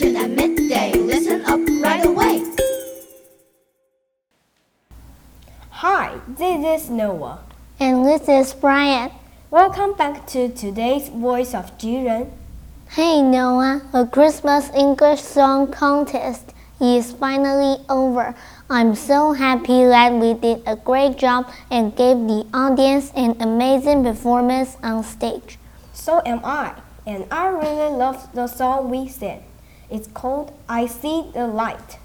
At 0.00 0.30
midday. 0.30 0.92
Listen 0.92 1.44
up 1.44 1.58
right 1.82 2.06
away. 2.06 2.44
Hi, 5.70 6.20
this 6.28 6.84
is 6.84 6.88
Noah. 6.88 7.40
And 7.80 8.06
this 8.06 8.28
is 8.28 8.54
Brian. 8.54 9.10
Welcome 9.50 9.94
back 9.94 10.24
to 10.28 10.50
today's 10.50 11.08
Voice 11.08 11.52
of 11.52 11.76
Jiren. 11.78 12.30
Hey 12.90 13.22
Noah, 13.22 13.82
the 13.90 14.06
Christmas 14.06 14.70
English 14.72 15.20
Song 15.20 15.66
Contest 15.72 16.54
is 16.80 17.10
finally 17.10 17.82
over. 17.88 18.36
I'm 18.70 18.94
so 18.94 19.32
happy 19.32 19.84
that 19.84 20.12
we 20.12 20.34
did 20.34 20.62
a 20.64 20.76
great 20.76 21.18
job 21.18 21.50
and 21.72 21.96
gave 21.96 22.18
the 22.18 22.46
audience 22.54 23.10
an 23.16 23.34
amazing 23.40 24.04
performance 24.04 24.76
on 24.80 25.02
stage. 25.02 25.58
So 25.92 26.22
am 26.24 26.40
I, 26.44 26.74
and 27.04 27.26
I 27.32 27.48
really 27.48 27.96
loved 27.96 28.32
the 28.32 28.46
song 28.46 28.90
we 28.90 29.08
sang. 29.08 29.42
It's 29.90 30.08
called 30.08 30.52
I 30.68 30.84
See 30.86 31.24
the 31.32 31.46
Light. 31.46 31.98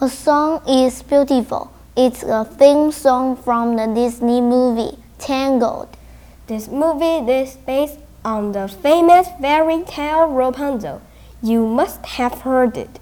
The 0.00 0.08
song 0.08 0.60
is 0.68 1.02
beautiful. 1.02 1.72
It's 1.96 2.22
a 2.22 2.44
theme 2.44 2.92
song 2.92 3.36
from 3.36 3.76
the 3.76 3.86
Disney 3.86 4.42
movie 4.42 4.98
Tangled. 5.18 5.88
This 6.46 6.68
movie 6.68 7.32
is 7.32 7.56
based 7.56 8.00
on 8.22 8.52
the 8.52 8.68
famous 8.68 9.28
fairy 9.40 9.82
tale 9.84 10.26
Rapunzel. 10.26 11.00
You 11.42 11.66
must 11.66 12.04
have 12.04 12.42
heard 12.42 12.76
it. 12.76 13.00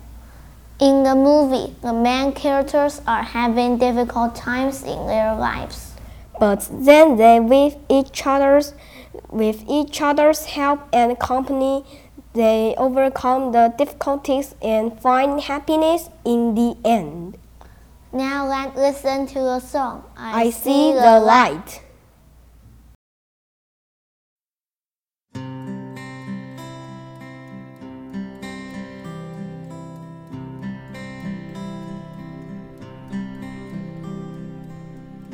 In 0.78 1.02
the 1.02 1.16
movie, 1.16 1.74
the 1.82 1.92
main 1.92 2.32
characters 2.32 3.00
are 3.04 3.24
having 3.24 3.78
difficult 3.78 4.36
times 4.36 4.84
in 4.84 5.08
their 5.08 5.34
lives. 5.34 5.94
But 6.38 6.68
then 6.70 7.16
they 7.16 7.40
with 7.40 7.76
each 7.88 8.26
other's 8.26 8.74
with 9.28 9.64
each 9.68 10.00
other's 10.00 10.44
help 10.46 10.80
and 10.92 11.18
company 11.18 11.84
they 12.34 12.74
overcome 12.78 13.52
the 13.52 13.74
difficulties 13.76 14.54
and 14.62 14.98
find 14.98 15.38
happiness 15.38 16.08
in 16.24 16.54
the 16.54 16.76
end. 16.82 17.36
Now 18.10 18.46
let's 18.46 18.74
listen 18.76 19.26
to 19.28 19.40
a 19.56 19.60
song. 19.60 20.04
I, 20.16 20.44
I 20.44 20.50
see, 20.50 20.60
see, 20.60 20.92
the 20.94 21.20
light. 21.20 21.82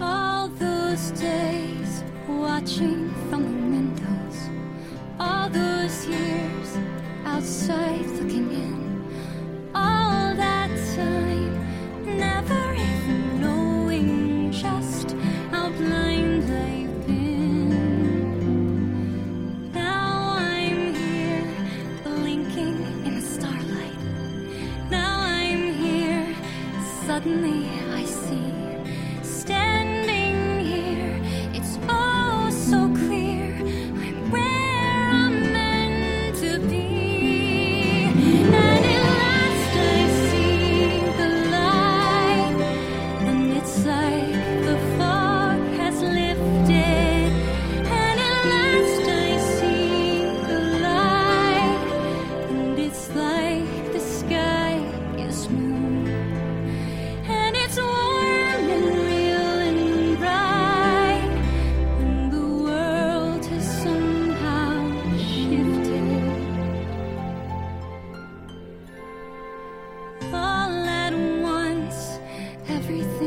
All 0.00 0.48
those 0.48 1.12
days 1.12 2.02
watching 2.28 3.10
looking 7.48 8.52
in 8.52 9.02
all 9.74 10.34
that 10.34 10.68
time, 10.94 11.54
never 12.04 12.74
even 12.74 13.40
knowing 13.40 14.52
just 14.52 15.12
how 15.50 15.70
blind 15.70 16.44
I've 16.44 17.06
been. 17.06 17.72
Now 19.72 20.36
I'm 20.36 20.94
here, 20.94 21.54
blinking 22.04 23.06
in 23.06 23.14
the 23.18 23.22
starlight. 23.22 23.98
Now 24.90 25.20
I'm 25.20 25.72
here, 25.72 26.36
suddenly 27.06 27.70
I 27.94 28.04
see. 28.04 28.57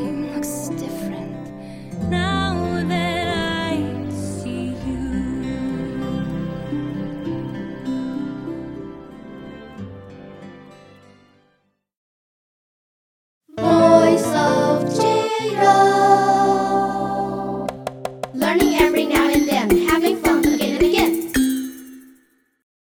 everything 0.02 0.34
looks 0.34 0.68
different. 0.70 1.11